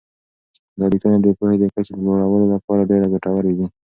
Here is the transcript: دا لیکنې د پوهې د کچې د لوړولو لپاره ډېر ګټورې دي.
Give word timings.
دا 0.79 0.85
لیکنې 0.93 1.17
د 1.21 1.27
پوهې 1.37 1.55
د 1.59 1.63
کچې 1.73 1.91
د 1.95 1.99
لوړولو 2.05 2.45
لپاره 2.55 2.87
ډېر 2.89 3.01
ګټورې 3.13 3.53
دي. 3.57 3.67